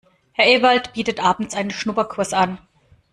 Herr 0.31 0.47
Ewald 0.47 0.93
bietet 0.93 1.21
abends 1.23 1.53
einen 1.53 1.69
Schnupperkurs 1.69 2.33
an. 2.33 2.57